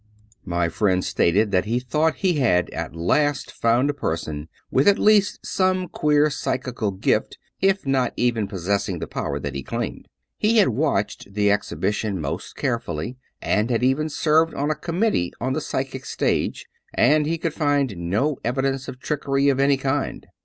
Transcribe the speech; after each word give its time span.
My 0.45 0.67
friend 0.67 1.05
stated 1.05 1.51
that 1.51 1.65
he 1.65 1.79
thought 1.79 2.15
he 2.25 2.39
had 2.39 2.71
at 2.71 2.95
last 2.95 3.51
found 3.51 3.87
a 3.87 3.93
person 3.93 4.49
with 4.71 4.87
at 4.87 4.97
least 4.97 5.45
some 5.45 5.87
queer 5.87 6.31
psychical 6.31 6.89
gift, 6.89 7.37
if 7.61 7.85
not 7.85 8.11
even 8.17 8.47
possessing 8.47 8.97
the 8.97 9.05
power 9.05 9.39
that 9.39 9.53
he 9.53 9.61
claimed. 9.61 10.07
He 10.39 10.57
had 10.57 10.69
watched 10.69 11.35
the 11.35 11.51
exhibition 11.51 12.19
most 12.19 12.55
carefully, 12.55 13.17
and 13.43 13.69
had 13.69 13.83
even 13.83 14.09
served 14.09 14.55
on 14.55 14.71
a 14.71 14.75
committee 14.75 15.33
on 15.39 15.53
the 15.53 15.61
psychic's 15.61 16.09
stage; 16.09 16.65
and 16.95 17.27
he 17.27 17.37
could 17.37 17.53
find 17.53 17.95
no 17.95 18.37
evidence 18.43 18.87
of 18.87 18.97
trickery 18.99 19.49
of 19.49 19.59
any 19.59 19.77
kind. 19.77 20.25